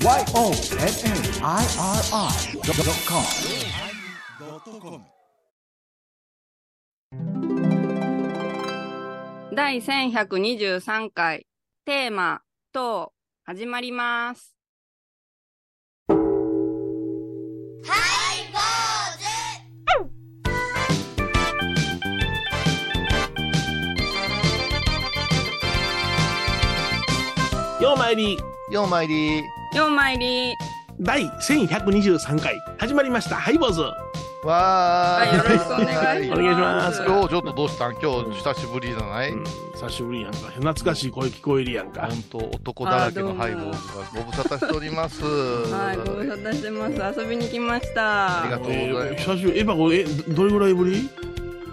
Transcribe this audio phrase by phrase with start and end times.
[0.00, 0.64] YONNIRI.com
[9.54, 11.46] 第1123回
[11.84, 12.42] テーマ
[12.72, 13.12] 「等」
[13.44, 14.54] 始まります。
[27.80, 28.38] ようまいり。
[28.70, 30.54] ようまいりようまいり。
[31.00, 32.58] 第1123回。
[32.78, 33.36] 始まりました。
[33.36, 33.82] ハイボーズ
[34.44, 35.36] わー。
[35.36, 36.40] よろしくお願いします。
[36.40, 37.02] お願いします。
[37.04, 37.94] 今日ちょっとどうしたん？
[38.00, 40.38] 今日久しぶりじゃない、うん久しぶりやんか。
[40.38, 42.08] 懐かしい声聞こえるやんか。
[42.08, 45.22] 本当男だらけのハイボーズがご無沙汰しております。
[45.22, 47.20] はいご無沙汰してます。
[47.20, 48.42] 遊びに来ました。
[48.42, 49.06] ありがとうございます。
[49.06, 49.60] えー久しぶり。
[49.60, 51.08] えばこれえどどれぐらいぶり？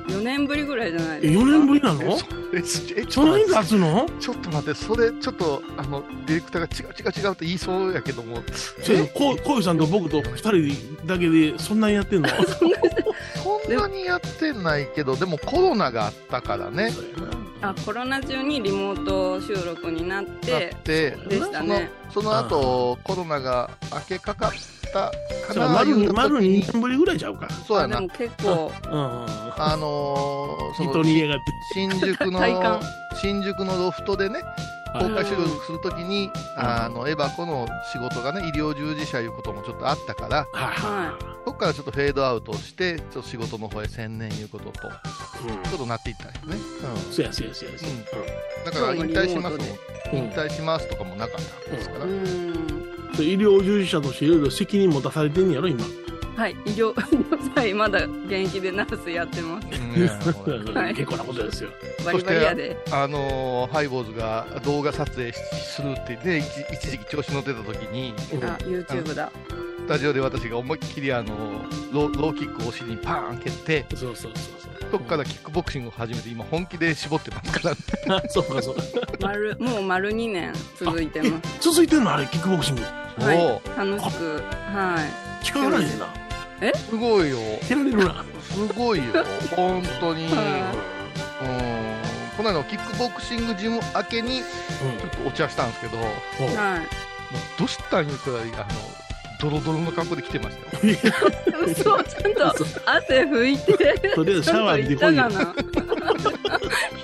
[0.07, 1.39] 4年ぶりぐらいじゃないえですか。
[1.41, 2.17] 4年ぶりなの？
[2.53, 8.37] えちょそんなに経つのちょっと待って、それちょっとあのディレクターが違う違う違うって言いそうやけども、
[8.81, 12.29] そうこうこういうさんと僕と2人だけでそんなにやってんの？
[13.43, 16.91] そんなにやってないけど、でもコロナがあったからね。
[17.61, 21.89] あコロナ中にリモート収録になって、でしたね。
[22.13, 24.51] そのその後コロナが明けかかっ
[24.85, 25.11] た
[25.47, 25.75] かそうやな。
[25.75, 26.63] 丸に丸言うた時に。
[26.63, 27.49] 2年ぶりぐらいちゃうか。
[27.67, 27.97] そうやな。
[27.97, 28.13] あでも。
[28.13, 29.25] 結構うんうん
[29.57, 32.41] あのー、その人に家がって新宿の
[33.15, 34.41] 新宿のロフトでね
[34.99, 40.73] 公開収録するときに、あのエバコの仕事がね医療従事者いうこともちょっとあったからはい。
[40.73, 44.89] はそこからちょっとフェードアウトしてちょっと仕事の方へ専念いうこととちょ
[45.47, 46.61] うんっとなっていったんよね、
[47.11, 47.91] そやそやそやそや。
[47.91, 49.63] うん、だから引退しますも
[50.13, 50.17] うん。
[50.17, 52.05] 引退しますとかもなかったんですから、
[53.23, 55.83] 医療従事者としていろいろ責任持たされてんねやろ今。
[56.35, 56.91] はい医療
[57.55, 59.67] はいまだ現役でナースやってます。
[60.73, 61.69] はい結構なことですよ。
[62.05, 62.77] バリバリやで。
[62.91, 69.31] あのーハイボーズが動画撮影するってね一一時期調子乗ってた時にあ YouTube だ。
[69.85, 71.29] スタジオで私が思いっきりあの
[71.93, 74.31] ローローキックをお尻にパーン蹴ってそうそうそう
[74.91, 78.21] そこからキックボクシングを始めて今本気で絞ってますからね。
[78.29, 78.81] そ うそうかそうか。
[79.21, 81.69] 丸もう丸2年続いてます。
[81.71, 82.81] 続いてんのあれキックボクシング
[83.17, 83.37] はい。
[83.37, 84.37] お楽しく。
[84.37, 84.41] は
[85.41, 85.45] い。
[85.45, 86.13] 聞かないな。
[86.75, 87.37] すごいよ。
[87.67, 88.23] 蹴られるな。
[88.41, 89.05] すごいよ。
[89.55, 90.25] 本当に。
[90.25, 90.37] うん。
[90.37, 90.73] は
[92.37, 94.43] この間のキックボクシングジム明けにちょ
[95.07, 96.03] っとお茶したんですけどは
[96.77, 96.81] い。
[97.57, 98.65] どうしたんいうくらいあの
[99.39, 100.97] ドロドロの格好で来てましたよ。
[101.65, 102.47] 嘘ちゃんと
[102.85, 105.11] 汗拭いてとりあえずシャワー浴びてこ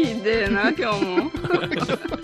[0.04, 1.32] いひでえな今日も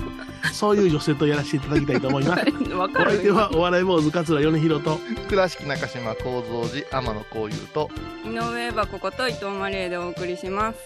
[0.54, 2.44] そういう女性とやらせていただきたいと思います。
[2.74, 3.12] わおかる。
[3.12, 5.00] 相手はお笑い坊主桂米宏と。
[5.30, 7.90] 倉敷中島幸三寺天野幸雄と。
[8.26, 10.78] 井上はここと伊藤マリエでお送りします。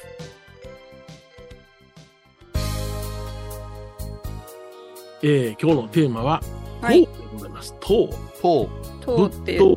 [5.24, 6.42] えー、今日のテーマは
[6.82, 7.06] 「はい。
[7.06, 7.76] 糖」でございます。
[7.80, 8.10] 糖
[8.42, 8.70] 唐
[9.06, 9.76] とって糖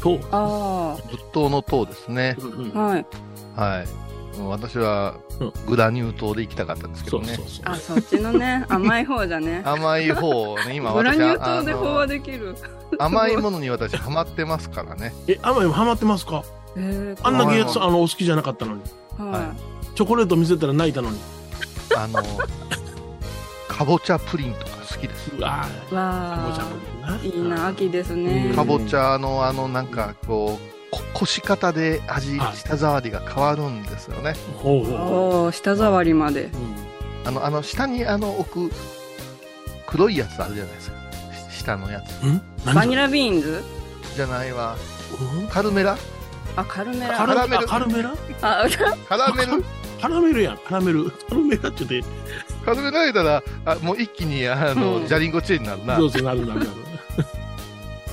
[0.00, 2.36] 糖あ仏塔の塔ですね。
[2.40, 2.78] うんうん。
[2.78, 3.06] あはい。
[3.56, 4.09] はい
[4.48, 5.52] 私はうん。
[5.66, 7.26] グラニュー糖で行きたかったんですけどね。
[7.28, 7.64] そうそうそう。
[7.64, 9.62] あそっちのね 甘い方じゃね。
[9.64, 12.54] 甘い方をね今グラ私ニュー糖であ飽和できる。
[12.92, 15.12] の甘いものに私ハマってますからね。
[15.28, 16.42] え甘いもハマってますか？
[16.76, 18.82] えーあんだけあのお好きじゃなかったのに。
[19.18, 19.52] は
[19.94, 21.18] チョコレート見せたら泣いたのに。
[21.96, 22.22] あの
[23.68, 25.32] かぼちゃプリンとか好きです。
[25.36, 27.54] うわかぼちゃあプリンな。
[27.54, 28.46] いいな秋ですね。
[28.50, 32.56] うんかぼちゃのあのなんかこうここし方で味はい。
[32.56, 34.34] 舌触りが変わるんですよね。
[34.56, 35.04] ほうほうほ
[35.42, 36.44] おお舌触りまで。
[36.44, 36.74] う、うん。
[37.28, 38.74] あのあの下にあの置く
[39.86, 40.96] 黒いやつあるじゃないですか。
[41.50, 42.24] し下のやつ。
[42.24, 42.40] ん？
[42.74, 43.62] バニラビーンズ？
[44.16, 44.76] じゃないわ。
[45.36, 45.46] うん？
[45.48, 45.96] カルメラ？
[46.56, 47.16] あカルメラ。
[47.16, 48.08] カラメルカラメル。
[48.08, 48.94] カルメラ？
[48.94, 49.64] あカラメル？
[50.00, 50.58] カラメルやん。
[50.58, 51.10] カラメル。
[51.10, 52.08] カラメルって言って
[52.64, 55.06] カルメラ入れたらあもう一気にあの、うん。
[55.06, 55.96] ジャリンコチェーンになるな。
[55.96, 56.70] そうそうなるなるなる。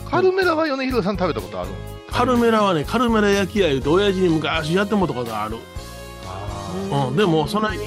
[0.10, 1.70] カルメラは米広さん食べたことある
[2.12, 5.58] カルメラはねカルメラ焼き屋言うて親父に昔やってもたことある。
[6.92, 7.80] あうん、でもそんなに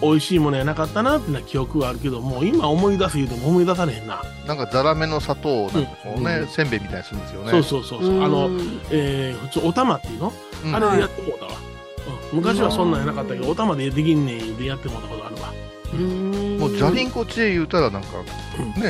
[0.00, 7.50] 美味しいものやなかったなってな記憶はあるけどもう今思い出す言うても思い出されへんな、ーなんかザラメの砂糖なんかこうね、うんせんべいみたいにするんですよね。
[7.50, 8.22] そうそうそうそう。
[8.22, 8.80] あの、うん。
[8.90, 10.32] えー、普通お玉っていうの、
[10.64, 10.74] うん。
[10.74, 11.52] あれでやってもうたわ、
[12.32, 15.52] うん、昔はそんなんやなかったけどお玉でできんねんでやってもうたことあるわ。
[15.92, 18.82] うんもうジャリンコチェーン言うたらなんかうん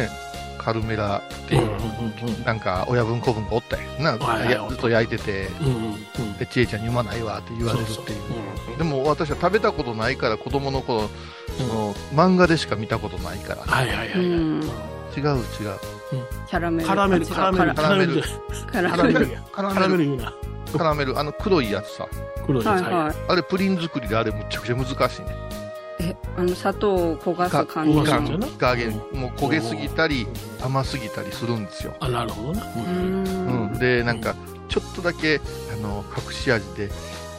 [0.68, 4.50] ねカルメラってうんいううなんか親分子分がおったやんな、はいはい。
[4.50, 6.38] やずっと焼いててんうんうんうん。
[6.38, 7.96] でちえちゃんにうまないわって言われるっていう。
[7.96, 8.72] そうそう。
[8.72, 11.08] うんでも私は食べたことないから子供の頃、うん。
[11.56, 14.70] その漫画でしか見たことないから、はいはいはいはい、うん違う。
[15.16, 15.42] 違う
[16.48, 16.88] キャラメル。
[16.88, 17.26] カラメル。
[17.26, 17.74] カラメル。
[17.74, 18.22] カラメル。
[18.70, 19.18] カラカラメル。
[19.18, 19.62] メルカ
[20.84, 22.06] ラメメルあの黒いやつさ。
[22.46, 22.82] 黒いやつ。
[22.84, 23.16] はいはい。
[23.28, 25.67] あれプリン作りであれむちゃくちゃ難しいね
[26.00, 28.04] え、あの、砂糖を焦がす感じ焦
[28.38, 28.76] 火加
[29.12, 30.26] もう焦げすぎたり、
[30.62, 31.94] 甘すぎたりするんですよ。
[32.00, 32.62] あ、なるほどな。
[32.64, 33.72] ううんん。
[33.72, 33.78] うん。
[33.78, 34.34] で、なんか、
[34.68, 35.40] ちょっとだけ、
[35.72, 36.90] あの、隠し味で、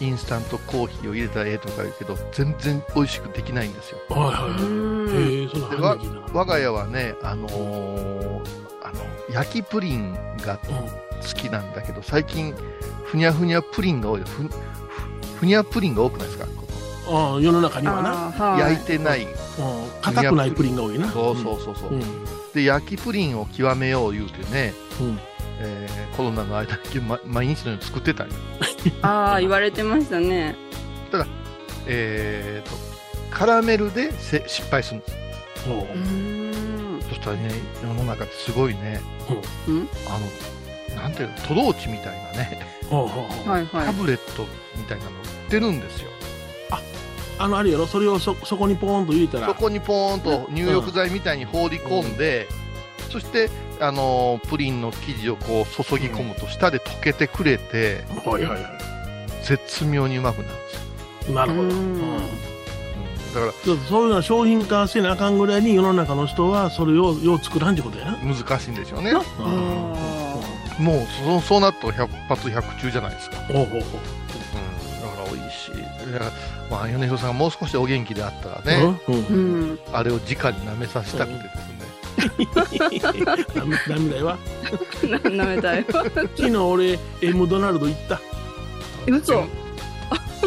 [0.01, 3.99] インスタントコーヒーを入れたらええとか言うけど、全然美味しくできないんですよ。
[4.09, 4.61] はいはいはい。
[4.61, 8.39] うんへえ、そんなで初めて聞いたな我が家はね、あのー
[8.81, 12.53] あの、焼きプリンが好きなんだけど、最近、
[13.03, 14.21] ふにゃふにゃプリンが多い。
[14.21, 14.49] ふ、ふ
[15.41, 16.45] ふにゃプリンが多くないですか？
[17.41, 18.09] 世の中にはな。
[18.11, 19.23] はいの焼いてない。
[19.23, 19.29] うん。
[20.01, 21.09] 硬くないプリンが多いな。
[21.11, 21.93] そうそうそうそう。
[21.93, 22.01] うん。
[22.53, 25.19] で、焼きプリンを極めよう言うてね、うん。
[25.61, 26.77] えーコロナの間
[27.25, 28.33] 毎日のように作ってたんよ。
[29.01, 30.55] ああ、言われてましたね。
[31.87, 32.75] えーと、
[33.31, 35.15] カラメルでせ失敗するんです。
[35.69, 37.01] おううーん。
[37.07, 37.51] そしたらね、
[37.81, 39.01] 世の中ってすごいね、
[39.67, 40.19] うんあ
[40.93, 42.59] の、なんていうの、トローチみたいなね、
[42.91, 43.85] はいはい。
[43.85, 44.45] タブレット
[44.75, 45.13] みたいなの売
[45.47, 46.09] ってるんですよ。
[47.39, 49.47] あの、あれやろ、それをそ、そこにポーンと入れたら。
[49.47, 52.47] そこにポーンと入浴剤みたいに放り込んで、
[53.09, 53.49] そして、
[53.79, 58.69] あのープリンの生地をこう注ぎ込むと下で溶けてくれて、はいはいは
[59.41, 61.31] 絶妙にうまくなるんですよ。
[61.31, 61.33] い。
[61.33, 61.63] なるほど。
[61.63, 62.49] うんうんうん
[63.33, 68.11] だかちょっとそういうのは商品化せなあかんぐらいに世の中の人はそれをよう作らんってことやな。
[68.13, 69.13] ら難しいんでしょうね。
[69.13, 69.23] なあ
[70.79, 73.37] もうそそうなると百発百中じゃないですか。
[73.53, 73.81] ほうほうほう。
[76.69, 79.79] まあ、米広さんがもう少しお元気であったらね、うん。
[79.91, 81.79] あれを直に舐めさせたくてですね。
[82.53, 84.37] ダメ、ダメだよわ。
[85.03, 85.85] な、舐めたよ。
[86.35, 88.21] 昨日俺、M ドナルド行った。
[89.07, 89.45] 嘘。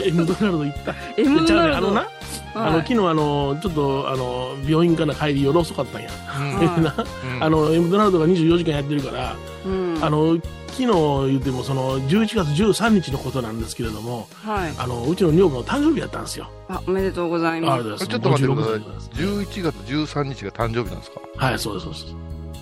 [0.05, 0.93] M ドナルド行った。
[1.21, 1.79] ね、ドナルド。
[1.79, 2.09] あのな、
[2.55, 6.11] あの、はい昨日あの、ちょっと、あの、病院から帰り夜遅かったんや。
[7.41, 9.99] あの、M ドナルドが24時間やってるから、うん。
[10.01, 10.37] あの、
[10.73, 10.87] 昨日
[11.31, 14.73] 言っても、その、11月13日のことなんですけれども、はい。
[14.79, 16.49] あの、うちの女房の誕生日やったんですよ。
[16.69, 18.07] あ、おめでとうございあます。
[18.09, 19.11] ちょっと待ってください56歳です。
[19.13, 21.21] 11月13日が誕生日なんですか？
[21.37, 22.07] はい、そうです、そうです。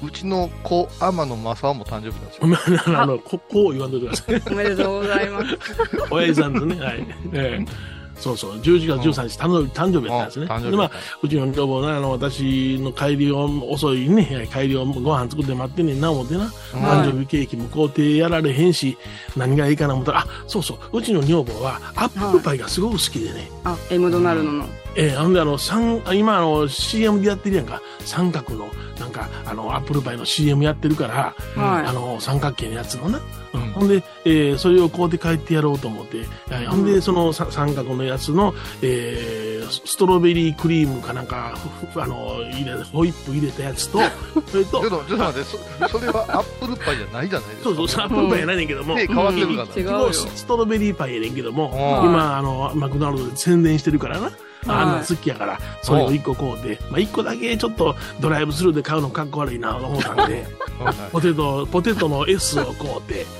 [0.03, 2.99] うちの子、天野正夫も誕生日なんですよ。
[3.01, 4.43] あの、ここう言わんといてください。
[4.51, 5.47] おめでとうございます。
[6.11, 7.07] 親父さんとね、はい。
[7.33, 10.71] ええそうそう、11月13日、誕生日、誕生日やったんですね。
[10.71, 10.91] で、まあ、
[11.23, 16.53] うちの女房な、あの、私の帰りを、遅いね、帰りをご飯作って待ってんねんな、思ってな。
[16.75, 18.99] うんはい誕生日ケーキも買うてやられへんし、
[19.37, 23.51] 何がいいかな思ったら、あ、そうそう、うちの女房はアップルパイがすごく好きでね。
[23.65, 24.65] あ、M ドナルドの。
[24.97, 27.81] ええほんであの、三、今あの、CM でやってるやんか。
[28.05, 28.69] 三角の、
[28.99, 33.19] なんか、あの、アップルパイの CM やってるから、はいあの、三角形のやつのな。
[33.55, 41.55] うんうんほんで、えーそれを買うて帰ってやろうと思って、はいほんで、そのさ三角のやつの、えーストロベリークリームかなんか、
[41.95, 44.01] あの、入れ、ホイップ入れたやつと、
[44.49, 47.75] それとちょっ、と、ちょっと待って、そそれはアップルパイじゃないじゃないですか。
[47.75, 49.81] そうそう、アップルパイやないねんけども、手変わってるから。
[49.81, 50.13] 違うよ。
[50.13, 52.11] ストロベリーパイやねんけども、うん。
[52.11, 54.33] 今、あの、マクドナルドで宣伝してるからな。
[54.67, 54.89] あん。
[54.89, 63.40] はない好きやから、それを一個買うて、まあ一個だけちょっとドライブスルーで買うのかっこ悪いなと思ったんで、はいポテト、ポテトの S を買うて、は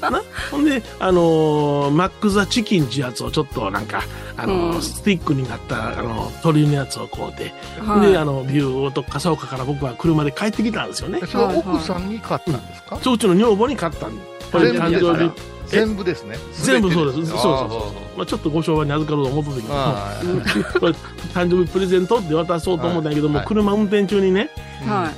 [0.00, 0.22] な。
[0.50, 4.02] ほんで、あのーマックザチキンってやつをちょっとなんか、
[4.36, 4.82] あのーうん。
[4.82, 8.10] スティックになった、あの、鶏のやつを買うて、はい。
[8.12, 11.20] で、あの、ビューと笠岡から僕は車で帰ってきたんですよね。
[11.22, 11.26] い。。
[11.26, 12.98] それは奥さんに買ったんですか？
[13.02, 14.12] そううちの女房に買ったん。
[14.52, 15.56] これ誕生日ですか？
[15.66, 16.36] 全部ですね。
[16.62, 17.26] 全部そうです。
[17.26, 18.16] そうそうそう。
[18.16, 20.92] まあちょっとご商売に預かろうと思った時に、これ
[21.34, 23.46] 誕生日プレゼントって渡そうと思ったんやけども、はい。
[23.46, 24.50] 車運転中にね、
[24.86, 25.10] は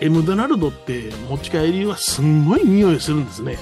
[0.00, 3.56] M ドナルドって持ち帰りはすんごい匂いするんですね。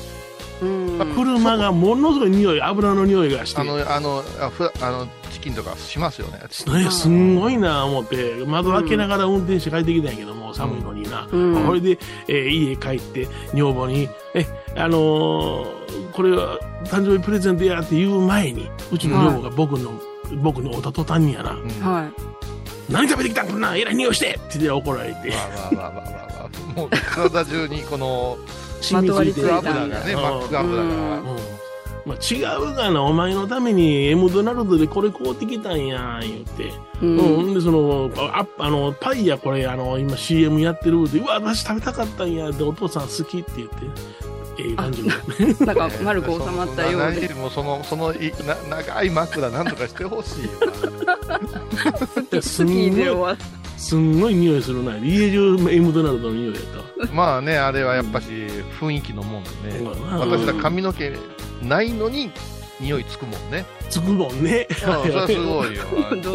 [0.60, 3.60] 車がものすごい匂い、油の匂いがして。
[3.60, 6.38] あ、の、あの、あふあの、チキンとかしますよね。
[6.38, 11.28] ね、すんごいな思って、窓開けながら運転して帰ってきたんやけども、寒いのにな。
[11.30, 11.66] うん。
[11.66, 11.98] これで、
[12.28, 14.46] えー家帰って、女房に、え、
[14.76, 19.92] あのーこれは誕生日プレゼントやって言う前に、うちの女房が僕の、
[20.42, 21.68] 僕に会った途端にやな、うん。
[21.80, 22.08] は
[22.88, 25.32] 何食べてきたんこんなんえらい匂いしてって言って怒られて、
[26.74, 28.38] もう体中にこの
[28.80, 30.82] 染みついてまとわ油がね、うんマック油が。
[30.82, 31.56] うんうん
[32.06, 32.40] まあ、違
[32.70, 36.62] うがな、お前のために M ドナルドでこれ買うてきたんや、言って。
[36.62, 36.70] い。
[36.70, 36.74] う。
[37.02, 37.54] うんん。
[37.54, 43.74] で、その、あ、あの、パイやこれ、あの、今 CM やってるって、うわ、私食べたかったんや、で、お父さん好きって言って、
[44.58, 45.08] ええ感じの。
[45.66, 47.26] なんか、丸く収まったようで。
[47.26, 52.40] 何もその、そのいな、長い枕なんとかしてほしいわ。
[52.40, 53.36] すん好きで終ごい、わっ
[53.86, 54.96] すんごい匂いするな。
[54.96, 56.84] 家中 M ドナルドの匂いやったわ。
[57.12, 58.26] まあね、あれはやっぱし
[58.80, 59.78] 雰囲気のもんでね。
[59.78, 61.12] うん私ら髪の毛
[61.62, 62.30] ないのに
[62.80, 63.64] 匂いつくもんね。
[63.88, 64.66] つくもんね。
[64.70, 65.84] うんそれはすごいよ。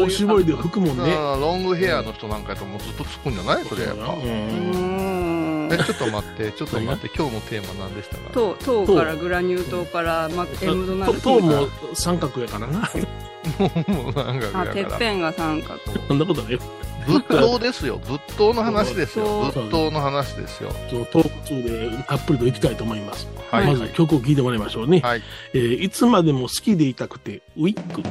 [0.04, 1.04] おしぼりで拭くもんね。
[1.12, 3.64] うんロングヘアの人なんかやともうずっとつくんじゃない？
[3.64, 4.14] それやっぱ。
[4.14, 5.68] ううん。
[5.72, 8.30] ちょっと待って、ちょっと待って、今日のテーマ何でしたか？
[8.32, 11.18] 糖、糖からグラニュー糖から、ま、M ドナルド。
[11.18, 12.80] と糖も三角やからな。
[13.88, 15.78] もうなんかあ、てっだからぺんが三角。
[16.08, 16.58] そんなことないよ。
[17.06, 17.98] 仏塔ですよ。
[17.98, 19.44] 仏塔の話ですよ。
[19.44, 20.70] 仏仏塔の話ですよ。
[20.88, 23.26] そのトーク2でたっぷりといきたいと思います。
[23.50, 23.66] はい。
[23.66, 25.00] まず曲を聴いてもらいましょうね。
[25.00, 25.22] はい。
[25.54, 28.02] えーいつまでも好きでいたくて、ウィック。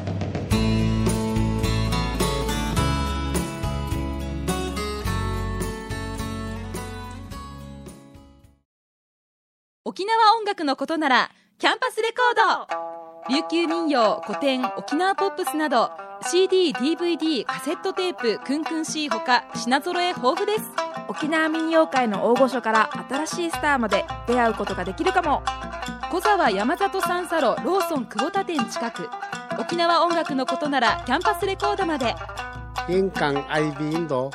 [9.84, 15.92] 沖縄音楽のことならキャンパスレコード琉球民謡古典沖縄ポップスなど
[16.30, 20.64] CD、DVD、カセットテープクンクン C ほか品揃え豊富です。
[21.08, 25.44] 沖縄民謡界の大御所から新しいスターまで出会うことができるかも。
[26.12, 29.08] 小沢山里三佐路ローソン久保田店近く。
[29.60, 32.16] 沖縄音楽のことならキャンパスレコードまで。
[32.90, 34.32] 印港 IB 印度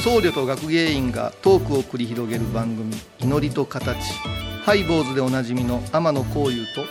[0.00, 3.96] 僧侶と学芸員がトークを繰り広げる番組「祈りと形」
[4.64, 6.86] ハイボーズでおなじみの天野幸雄と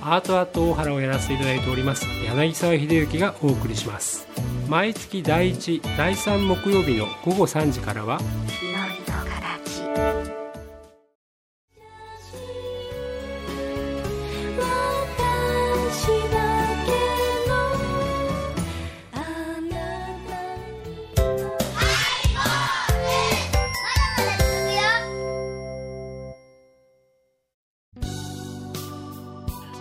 [0.00, 4.28] アートアート大原をやらせていただいております柳沢秀幸がお送りします。
[4.68, 8.20] 毎月第1第3木曜日の午後3時からは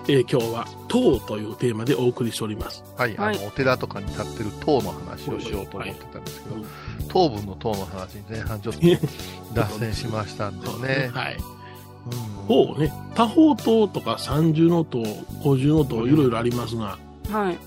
[0.08, 2.84] えー今日は、塔というテーマでお送りしております。
[2.96, 6.56] はい、はいあのお寺とかに立ってる塔の話をしようと思ってたんですけど、
[7.08, 8.82] 塔分の塔の話に前半ちょっと
[9.54, 11.10] 脱線しましたんでね。
[11.14, 11.38] はい。
[11.38, 15.02] うん塔ね、多宝塔とか三重の塔、
[15.44, 17.00] 五重の塔、いろいろありますが、
[17.32, 17.58] はい。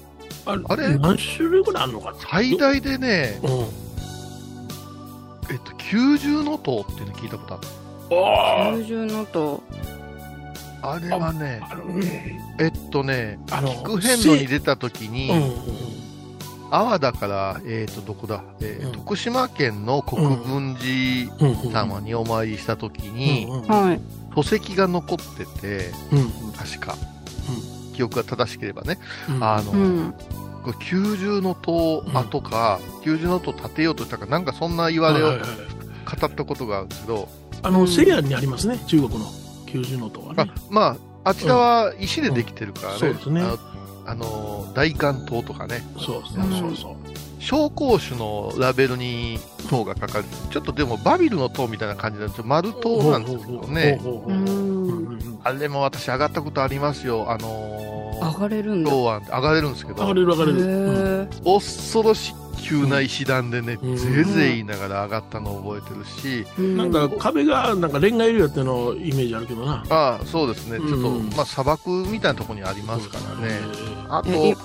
[0.47, 0.97] あれ、あれ？
[0.97, 3.51] 何種類ぐらいあるのかな最大でね、うん。
[5.53, 7.69] えっと、九重の塔っていうの聞いたことある。
[8.11, 9.63] あ九重のと、
[10.83, 11.61] あれはね、
[12.59, 15.99] えっとね、あの、気変路に出た時に、うんうん
[16.71, 18.93] 阿波だから、えっ、と、どこだ、えーうん。
[18.93, 21.73] 徳島県の国分寺。
[21.73, 24.01] 様にお参りした時に、うんうんはい。
[24.39, 26.53] 礎石が残ってて、うん。
[26.53, 26.95] 確か、
[27.95, 28.99] 記憶が正しければね、
[29.31, 29.43] うん。
[29.43, 30.13] あの、
[30.81, 37.29] 九重の塔跡か、九重の塔建てようとしたか、なんかそんな言われを語ったことがあるんですけど、
[37.63, 39.27] あの、セリアンにありますね、中国の
[39.71, 40.53] 九重の塔はあね。
[40.71, 43.59] まあ、あちらは石でできてるからね、うんそうですねあの
[44.07, 46.97] あの大観塔とかね、そうそうそうそう。
[47.41, 52.45] 紹興酒のラベルに塔が書かれてるちょっとでもバビルの塔みたいな感じなんですよ。
[52.47, 54.01] 丸塔なんですけどね。
[55.45, 57.31] あれも私上がったことありますよ。
[57.31, 58.91] あの上ー、がれるんだ。
[58.91, 61.29] 上がれるんですけど、上がれる上がれる。
[61.45, 69.85] 恐ろしい急な石段でね、うんぜいぜい言いながら上がったのを覚えてるし、うんなんか壁がなんかレンガ色やってのイメージあるけどな。
[69.89, 70.79] ああ、そうですね。
[70.79, 73.61] ちょっと、うんまあ砂漠みたいなところにありますからね。
[74.09, 74.57] あと、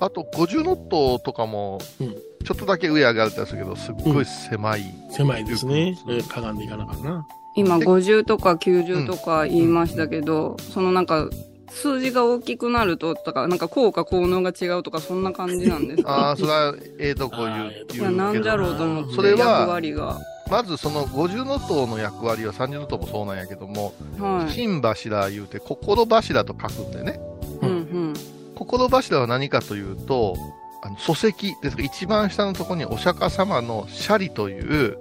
[0.00, 4.82] あと、五重塔とかも、うんちょっとだけ上上がれたりするけど、すっごい狭い。
[5.10, 5.98] 狭いですね。
[6.30, 7.26] かがんでいかなあかんな。
[7.54, 7.60] い。
[7.60, 11.28] 今、50とか90とか言いましたけど、そのなんか、
[11.70, 16.30] 数字が大きくなると、とか、なんか効果効能が違うとか、そんな感じなんですあか？
[16.30, 20.18] あ、それは、ええとこ言ういうけど、なんじゃろうと思って、それは役割が。
[20.50, 24.52] まずその五重塔の役割は三重塔もそうなんやけども、はい。
[24.52, 27.20] 心柱言うて、心柱と書くんでね。
[27.60, 28.14] うんうん。
[28.54, 30.36] 心柱は何かというと、
[30.82, 31.82] あの、礎石ですか？
[31.82, 34.96] ら、一番下のところにお釈迦様のシャリという、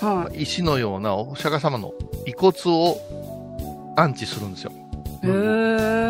[0.00, 1.92] は石のようなお釈迦様の
[2.26, 4.72] 遺骨を安置するんですよ。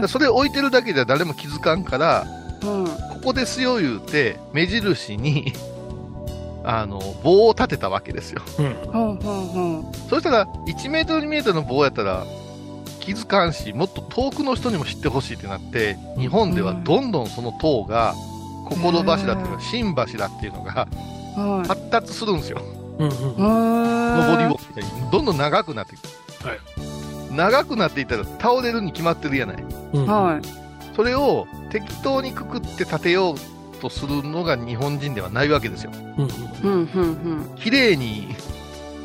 [0.08, 2.24] それ置いてるだけでは誰も気づかんから、
[2.62, 5.52] はここですよ言うて、目印に、
[6.64, 8.42] あの、棒を立てたわけですよ。
[8.58, 9.86] うん。
[10.08, 12.24] そしたら、1メートル2メートルの棒やったら、
[13.00, 18.14] 気づかんし、もっと遠くの人にも知ってほしいってなって、日本ではどんどんその塔が、
[18.66, 20.88] 心柱っていうのが、心柱っていうのが。
[21.66, 22.62] 発達するんですよ。
[22.98, 23.12] うんうん。
[23.12, 25.10] へー登り棒みたいに。
[25.10, 26.46] どんどん長くなっていく。
[26.46, 26.73] はい
[27.34, 29.64] 長くなっていったら倒れるに決まってるやない。
[29.92, 30.46] うんはい。
[30.96, 35.90] それを適当にくくって立てようとするのが日本人ではないわけですよ。
[36.16, 36.28] うん
[36.62, 37.04] うん、う
[37.52, 38.28] ん、綺麗に、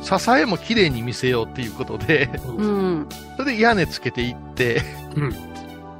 [0.02, 3.06] 支えも綺麗に見せようっていうことで、うん。
[3.36, 4.82] それで屋根つけていって、
[5.16, 5.50] うん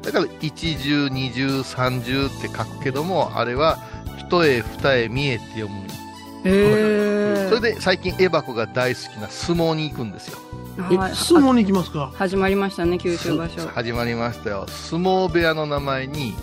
[0.02, 3.78] だから一重、二重、三重って書くけども、あれは
[4.18, 5.82] 一重、二重、三重って読む。
[6.44, 10.38] へーそれで最近エバコが大好きな相撲に行くんですよ。
[10.90, 11.14] え、はい。
[11.14, 12.12] 相撲に行きますか？
[12.14, 13.66] 始まりましたね、九州場所。
[13.68, 14.66] 始まりましたよ。
[14.68, 16.34] 相撲部屋の名前に、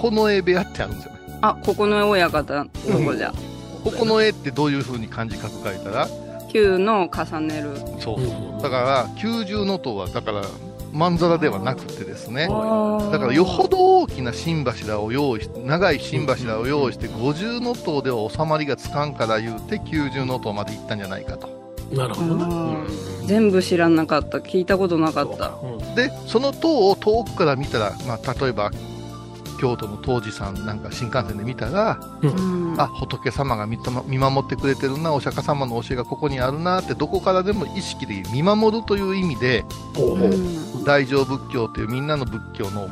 [0.00, 1.38] 九重部屋ってあるんですよね。
[1.40, 2.70] あ、ここの親方、ど
[3.04, 3.32] こじゃ。
[3.84, 6.08] 九重ってどういう風に漢字書くか言ったら、
[6.50, 7.76] 九の重ねる。
[8.00, 10.42] そううんだから、九重の塔は、だから、
[10.92, 12.48] まんざらではなくてですね。
[12.50, 21.57] あだからよほど大きな新柱を用意して、長い新柱を用意して、50の塔では収まりがつかんから言うて、90の塔まで行ったんじゃないかと。
[21.92, 22.46] なるほどな。
[22.46, 22.86] うん
[23.28, 24.38] 全部知らなかった。
[24.38, 25.52] 聞いたことなかった。
[25.62, 28.70] うんで、その塔を遠くから見たら、まあ、例えば、
[29.60, 39.64] 京都の東寺さんなんか新幹線で見たら、うんあ、仏様が見たま見守ってくれてるな、お釈迦様の教えがここにあるなって、どこからでも意識で見守るという意味で、
[39.98, 42.88] うん大乗仏教というみんなの仏教の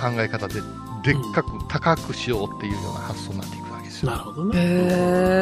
[0.00, 0.54] 考え方で、
[1.02, 4.12] でっかく高くしようっていうような発想になっていくわけですよ。
[4.12, 5.37] なるほどね。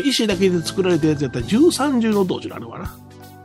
[0.00, 2.94] 石だけで作られたやつやったら13重の道場あるわな。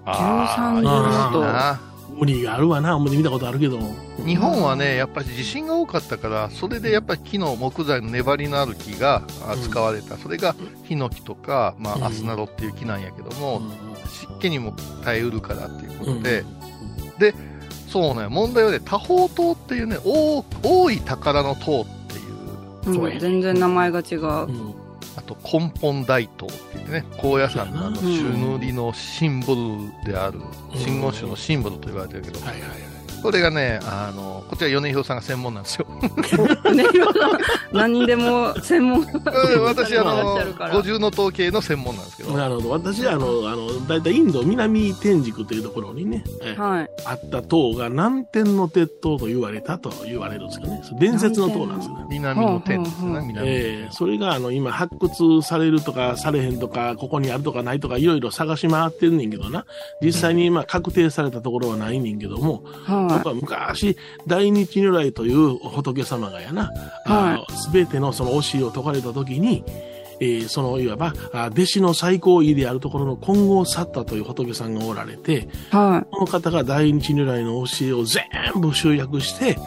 [0.06, 1.80] 13重の塔な
[2.18, 2.96] 無理があるわな。
[2.96, 3.80] 思って見たことあるけど。
[4.26, 9.22] 日本はね、やっぱり地震が多かったから、それでやっぱり木の木材の粘りのある木が
[9.62, 10.18] 使われた。
[10.18, 13.72] それがヒノキとか、まうんあ、アスナロっていう木なんやけどうも、ん
[14.08, 14.74] 湿気にも
[15.04, 16.44] 耐えうるからっていうこうんとで、
[17.88, 22.22] そうね、問題はね、多宝塔っていうね、多多い宝の塔ってい
[22.94, 24.20] う、ーうん全然名前が違う。
[25.18, 29.56] うんあと根本大塔って言ってね、高野山のあのうん朱塗りのシンボ
[30.06, 32.97] ルである、うん真言宗のシンボルと言われてるけど、はいはいはい。
[33.22, 35.86] これがね、あの、こちら米広さんが専門なんですよ。
[36.74, 36.84] ね、
[37.72, 39.06] 何でも専門。
[39.62, 40.40] 私、あの
[40.74, 42.70] 五重の統計の専門なんですけど、なるほど。
[42.72, 46.90] 私は、あの、あの、だいたいインド南天竺というところにね、えはい。
[47.06, 50.82] あった塔が南天の鉄塔と言われたと言われるんですけどね。
[51.00, 52.06] 伝説の塔なんですよね。
[52.10, 53.48] 南の天ですね、南。
[53.48, 59.66] えーそれがあの今発掘されるとかされへんとかここにあるとかないとかいろいろ探し回ってんねんけどな
[60.02, 66.72] 実際にまあ確定されたところはないねんけどもは僕は昔大日如来という仏様がやな
[67.56, 69.64] すべ、全てのその教えを説かれた時に
[70.20, 75.48] えーそのいわばあ弟子の最高位であるところの金剛サッタという仏さんがおられてい。
[75.70, 78.26] はこの方が大日如来の教えを全
[78.60, 79.58] 部集約して、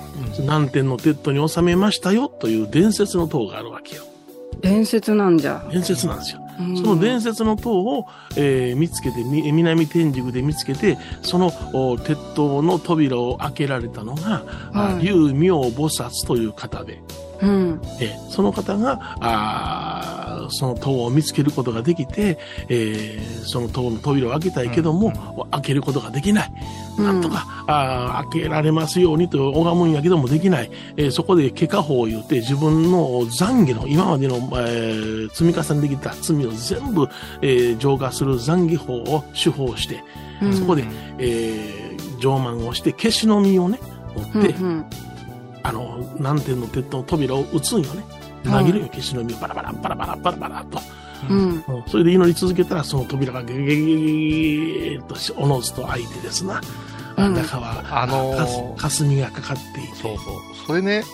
[0.41, 4.03] 南天の鉄塔に収めましたよという伝説の塔があるわけよ。
[4.03, 4.61] い。
[4.61, 5.65] 伝説なんじゃ。
[5.71, 6.41] 伝説なんですよ。
[6.61, 6.77] うん。
[6.77, 15.05] その伝説の塔を、えー見つけて、み南天竺で見つけて、そのお鉄塔の扉を開けられたのが、あはい。
[15.07, 17.03] 龍明菩薩という方で、
[17.43, 17.81] うん。
[18.01, 26.53] えーその方が、あーその塔を見つけることができて、えーその塔の扉を開けたいけども、開けることができない。
[26.99, 30.71] なんとか、あー開けられますようにと拝むんやけどもできない。
[30.97, 37.09] えーそこで、怪我法を言って自分の懺悔の、今までの、えー積み重ねてきた罪を全部、
[37.43, 40.03] えー浄化する懺悔法を手法して、
[40.43, 40.85] うんそこで、
[41.19, 43.79] えー浄満をして、消しの実をね、
[44.15, 44.85] 持って、うんうん
[45.63, 48.05] あの、南天の鉄塔の扉を打つんよね。
[48.45, 50.81] 投げるよ、消しの実をバラバラ、バラバラ、バラバラと。
[51.29, 51.39] うん。
[51.39, 56.61] うんそれで祈り続けたら、その扉がゲゲゲゲゲゲとし、おのずと開いてですな。
[57.17, 59.95] うん中は、あのーかす霞がかかっていて。
[60.01, 60.25] そうそう。
[60.67, 61.05] それね、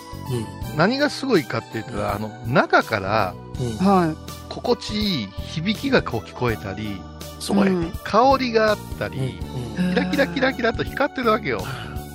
[0.77, 3.67] 何がすごいかって言ったら、あの、中からうん。
[3.67, 3.77] うん。
[3.77, 4.15] は
[4.49, 7.01] 心地いい響きがこう聞こえたり、
[7.39, 7.71] そうやね。
[7.71, 9.93] うん香りがあったり、うんい。
[9.93, 11.61] キラキラキラキラと光ってるわけよ。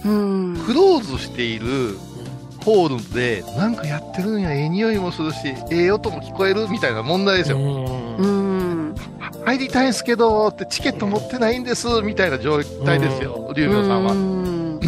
[0.05, 0.63] うん。
[0.65, 1.99] クローズしている
[2.65, 7.59] ホールで、なんかやってるんや、ええ匂いもするし、ええ音も聞こえるみたいな問題ですよ。
[7.59, 8.27] うんう
[8.91, 8.95] ん。
[9.45, 14.13] 入りたいんすけど、ってチケット持ってないんです、みたいな状態ですよ、龍明さんは。
[14.13, 14.81] うん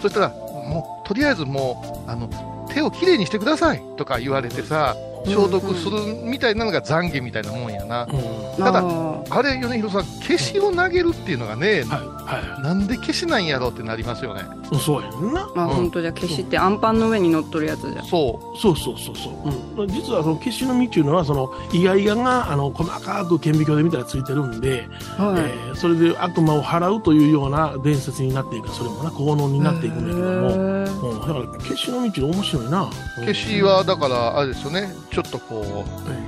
[0.00, 2.28] そしたら、もう、とりあえずもう、あの、
[2.72, 8.04] 手をきれいにしてくださいとか言われてさ、消毒するみたいなのが懺悔みたいなもんやな。
[8.04, 8.82] うんただ
[9.30, 12.00] あれ、米広さん、消しを投げるっていうのがね、はい、
[12.46, 14.42] はなんで消しなんやろうってなりますよね。
[14.72, 14.76] い。
[14.78, 15.48] そうやんな。
[15.54, 18.02] まあ、うん本当じゃ、消しってアンパンの上に乗っとるやつじゃ。
[18.02, 19.30] そそうそうそうそ
[19.76, 19.82] う。
[19.82, 32.82] うん、実はその消しの実っていうのは、その、イガイガが、あの、細かく顕微鏡で見たらついてるんで、はえーそれで悪魔を払うというような伝説になっていくそれもな、効能になっていくんだけども、うん、だから、消しの道面白いな。
[32.82, 33.20] う。
[33.20, 35.84] 消しは、だから、あれですよね、ちょっとこ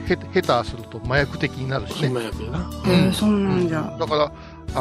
[0.09, 2.09] う、へ、下手すると麻薬的になるしね。
[2.09, 2.71] なやつやな。
[2.87, 2.91] い。
[2.91, 3.97] へえ、そんなんじゃ。
[3.99, 4.33] だから、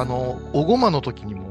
[0.02, 1.50] あの、おごまの時にも、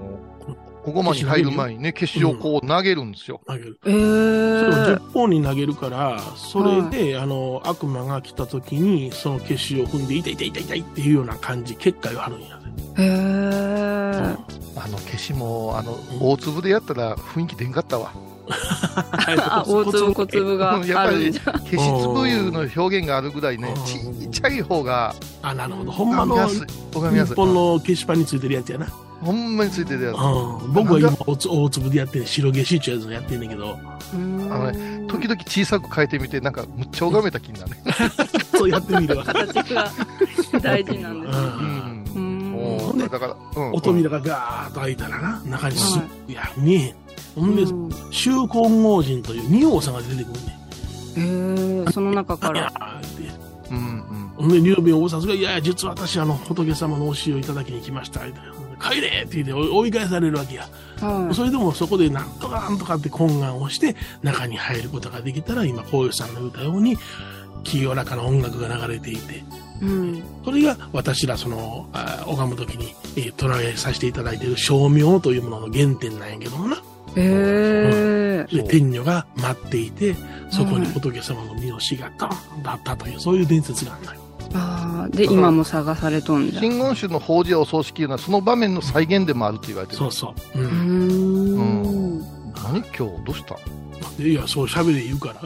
[0.85, 3.43] おごまに入る前にね、消しをこう投げるんですよ。
[3.47, 3.79] 投げる。
[3.85, 5.11] えそれをー10。
[5.13, 12.59] 本に投げるから、それで、あの、悪魔が来た時に、その消しを踏んで、痛い痛い痛い痛いっていうような感じ、結界を張るんや
[12.97, 13.05] で。
[13.05, 14.39] へー。
[14.77, 18.13] あの、消しも、あの、大粒でやったら雰囲気出んかったわ。
[18.51, 21.53] あ、大粒小粒があるんじゃ。
[21.53, 25.93] 消し粒いうの表現があるぐらいね、ちっちゃい方が、あ、なるほど。
[25.93, 26.49] ほんまの。
[26.49, 28.87] 日本の消しパンについてるやつやな。
[29.21, 30.17] ほんまについてるやつ。
[30.17, 33.79] うん、僕は今大つ大粒でやって白消しっていうやつをやってんねんけど、
[34.15, 37.77] うんあの時々小さく変えてみて、なんか、むっちゃ拝めた気になるね。
[38.57, 39.25] そうやってみるわ。
[39.25, 39.91] 形が
[40.61, 41.47] 大事なんですね。
[42.15, 43.73] ううんだだから、うん。
[43.73, 46.95] お扉がガーッと開いたらな、中にすっ、いや、見えへん。
[47.35, 50.59] ほんで、うん周金剛人という仁王さんが出てくるね。
[51.17, 53.01] へえ、その中かいやら。
[53.03, 53.31] ーって。
[53.71, 54.33] うんうん。
[54.37, 58.25] ほんで、劉備お菩薩が、いやいや、実は私、あの、仏様の教えをいただきに来ました。
[58.25, 58.53] みたいな
[58.91, 60.69] 帰れって言って追い返されるわけや。
[61.01, 61.35] はい。
[61.35, 66.97] それでもそこでなんとかなんとかって懇願をして、中に入ることができたら、今、こういうさんの言ったように、
[67.65, 69.45] 清らかな音楽が流れていて、
[69.83, 70.23] うん。
[70.45, 76.79] それが私らその、あ拝むときに、えー捉えさせていただいている称名というものの原点なんやけどもな。
[77.17, 78.57] へえ。
[78.57, 80.15] う天女が待っていて、
[80.51, 84.21] そこに仏様の身の死がドーンとあったという、そういう伝説があるのよ。
[84.55, 86.61] ああ、で、今も探されとんじゃ。
[86.61, 89.99] 真言宗の法事やお葬式というのはその場面の再現でもあると言われてる。
[89.99, 90.59] そうそう。
[90.59, 90.63] う。
[90.63, 90.73] うんー
[91.65, 92.21] ん。
[92.65, 93.57] 何今日どうした？
[94.23, 95.43] いや、そう喋れ言うから。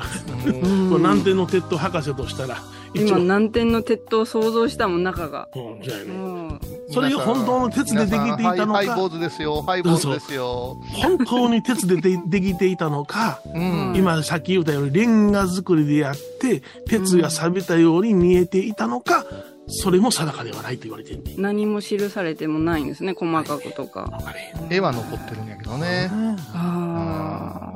[0.47, 2.59] うんうんこれ南天の鉄塔博士としたら、
[2.95, 5.49] 一今、応、南天の鉄塔を想像したもん、中が。
[5.55, 6.15] うん、そうやうね。
[6.15, 6.61] ん。
[6.93, 9.63] それが本当の鉄でできていたのかハイハイ坊主ですよ。
[9.63, 10.81] ハイ坊主ですよ。
[10.95, 13.95] 本当に鉄ででできていたのか、うん。
[13.97, 19.25] 今さっき言ったようにレンガ作りでやって、鉄が錆びたように見えていたのか、
[19.69, 21.35] それも定かではないと言われてるね。
[21.39, 24.01] 何も記されてもないんですね、細かくとか。
[24.01, 24.73] わかれへん。
[24.73, 26.11] 絵は残ってるんやけどね。
[26.55, 27.73] あ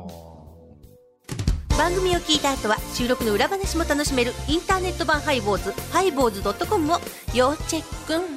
[1.77, 6.97] 番組を聞いた後は収録の裏話も楽しめるインターネット版ハイボーズハイボーズドットコムを
[7.35, 8.36] 要チェック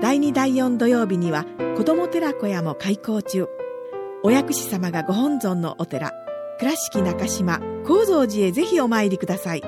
[0.00, 1.44] 第2第4土曜日には
[1.76, 3.48] 子ども寺小屋も開校中
[4.22, 6.12] お薬師様がご本尊のお寺
[6.58, 9.62] 倉敷中島・高蔵寺へぜひお参りください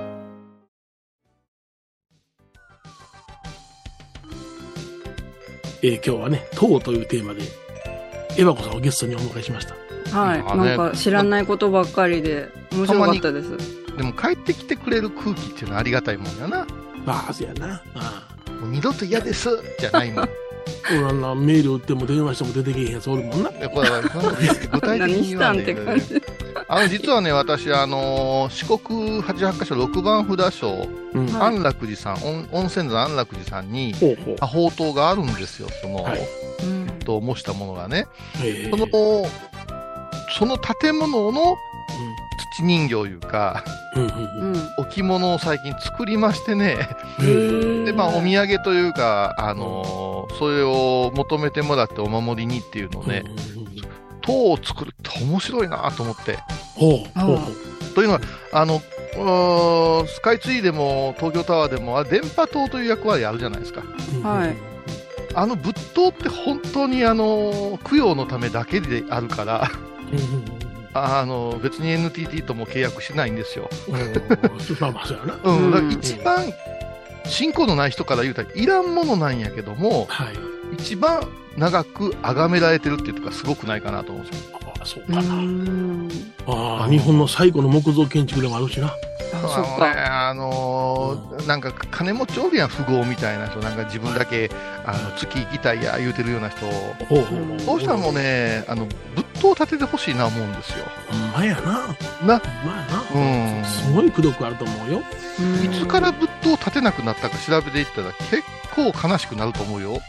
[5.84, 7.42] えー今日はね、塔というテーマで、
[8.38, 9.74] エバコさんをゲストにお迎えしました。
[10.16, 10.26] あ。
[10.26, 10.56] はい。
[10.56, 13.56] なんか知らないことばっかりで、面白かったです。
[13.96, 16.68] でも帰ってきてくれる空気っていうのはありがたいもんやな。
[17.06, 17.82] ああ、そうやな。
[17.96, 18.21] あもう
[18.72, 20.24] 二度と嫌ですじゃないもん。
[20.24, 20.28] あ
[20.90, 23.50] 俺あのメール打っても電話しても出てけえへんやつおるもんな。
[23.50, 23.58] 具
[24.80, 26.22] 体的何にはねしたんって感じ。
[26.68, 31.26] あの実はね、私、あのー四国88カ所6番札所、うん。
[31.26, 34.36] はい安楽寺さん、温温泉の安楽寺さんに、ほうほう。
[34.36, 36.20] 多宝塔があるんですよ、その、はい
[36.62, 38.06] うんと模したものがね。
[38.42, 38.86] えその、
[40.38, 41.56] その建物の
[42.56, 43.64] 土人形いうか。
[44.78, 46.78] 置物を最近作りましてね、
[47.84, 53.22] で、まあ、お土産というか、あのーそれを求めてもらってお守りにっていうのをね、
[54.22, 56.38] 塔を作るって面白いなと思って。
[56.74, 57.20] ほう。
[57.20, 57.94] ほうほう。
[57.94, 58.20] というのは、
[58.52, 58.80] あの、
[60.06, 63.82] スカイツリーでも東京タワーでも、電波塔という役割あるじゃないですか。
[64.14, 64.56] うんはい。
[65.34, 69.70] あの仏塔って本当にあの、供養のためだけであるから、
[70.94, 73.68] あの、別に NTT とも契約してないんですよ。
[73.88, 73.94] うん。
[73.94, 74.12] うん
[74.80, 75.38] まあまあ、そうやな。
[75.42, 75.70] うん。
[75.70, 76.52] だからうん一番、
[77.26, 80.28] 信仰のない人から言うたらいらんものなんやけども、はい。
[80.74, 81.26] 一番
[81.56, 84.58] 長く崇められてるっていうとかすごくないかなと思うんですよ。
[84.80, 85.34] あそううかな。
[85.36, 86.08] ん。
[86.46, 88.88] ああ、日本の最古の木造建築でもあるしな。
[88.88, 88.92] あ、
[89.48, 90.28] そっあのねか。
[90.30, 94.50] あのーなんか金持ちおるやん、富豪みたいな人、なんか自分だけ、
[94.84, 96.66] あの、月行きたいや言うてるような人、
[97.06, 97.60] ほうほうほう。
[97.60, 100.84] そうしたらもうね、あの、仏塔を建ててほしいな思うんですよ。
[101.08, 101.62] ほんまやな。
[101.62, 102.38] な、ほんまや
[102.86, 103.58] な。
[103.58, 103.64] うん。
[103.64, 105.02] すごい功徳あると思うよ。
[105.64, 108.42] いつから仏塔を建てなくなったか調べていったら結
[108.74, 110.00] 構悲しくなると思うよ。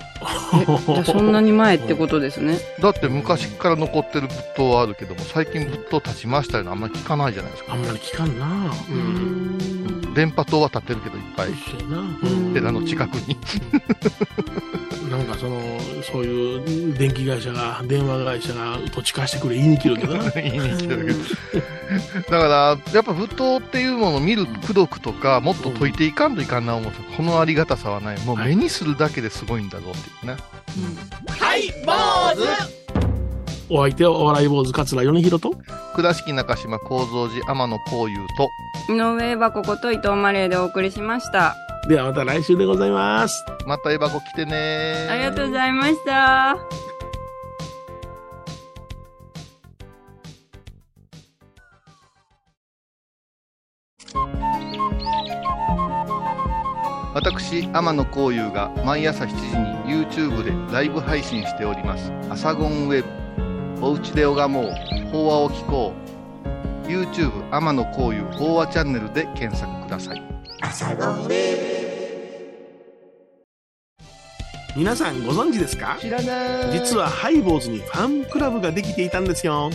[0.85, 2.59] じゃあそんなに前ってことですね。
[2.79, 7.73] だって昔から残ってる仏塔はあるけども、最近仏塔建ちましたよね、あんまり聞かないじゃないですか。
[7.73, 8.45] あんまり聞かんな。
[8.89, 8.91] う。
[8.91, 9.82] うんん。
[10.13, 11.49] 電波塔は建ってるけどいっぱい。
[12.53, 13.37] 寺の近くに。
[15.09, 15.61] なんかその、
[16.01, 20.29] そういう電気会社が、電話会社が土地貸してくれ言いに来るけどな。
[20.31, 21.19] 言いに来てるけど。
[22.21, 28.19] だから、やっぱ仏塔っていうものを見る功徳とか、もっと解いていかんといかんな思うと、このありがたさはない。
[28.21, 30.37] もう目にするだけですごいんだぞっていうね。
[33.75, 35.55] お相手はお笑い坊主桂米広と、
[35.95, 41.55] 倉敷中島幸三寺天野幸雄と、井上はここと伊藤マレーでお送りしました。
[41.89, 43.43] ではまた来週でございます。
[43.65, 46.55] またエバコ来てねありがとうございました。
[57.15, 59.35] 私天野幸雄が毎朝7時
[59.89, 63.09] に YouTube でライブ配信しております「アサゴンウェブ」
[63.85, 64.71] 「おうちで拝もう。
[65.11, 65.93] 法話を聞こ
[66.85, 70.23] う」YouTube 天野幸雄法話チャンネルで検索ください。
[74.77, 75.97] 皆さんご存知ですか？
[75.99, 76.79] 知らない。
[76.79, 79.69] 実はハイボーズにファンクラブができていたんですよ。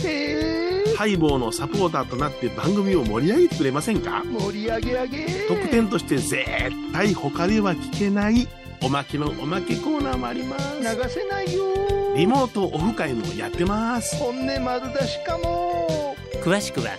[0.97, 4.23] ハイボーのサポーターとなって番組を盛り上げてくれませんか？
[4.25, 5.25] 盛り上げ上げ。
[5.47, 6.45] 特典として絶
[6.91, 8.47] 対他では聞けない
[8.81, 10.79] おまけのおまけコーナーもあります。
[10.79, 14.17] 流せないよリモートオフ会もやってます。
[14.17, 16.17] 本音丸出しかも。
[16.43, 16.89] 詳しくは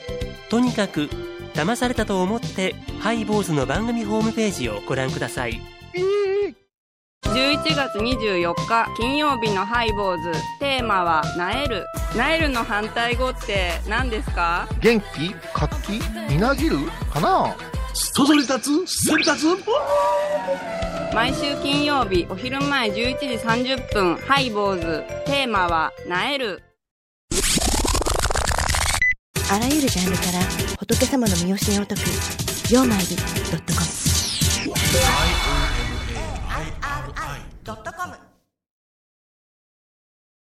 [0.48, 1.10] とにかく
[1.52, 5.60] 騙されたと思ってハイボーズの番組ホームページをご覧ください。
[7.26, 10.32] 11月24日金曜日のハイボーズ。
[10.58, 11.84] テーマは「なえる」
[12.16, 14.66] なえるの反対語って何ですか？
[14.80, 15.34] 元気？
[15.52, 16.00] 活気？
[16.30, 16.78] みなぎる？
[17.12, 17.54] かな？
[17.92, 19.04] そそり立つ？
[19.04, 19.44] せり立つ？
[21.12, 25.02] 毎週金曜日お昼前11時30分ハイボーズ。
[25.26, 26.62] テーマは「なえる」
[29.52, 30.38] あらゆるジャンルから
[30.78, 32.02] 仏様の身教えを解く
[32.72, 33.06] 「曜マイル
[33.50, 33.86] ドットコム」
[37.64, 38.29] ドットコム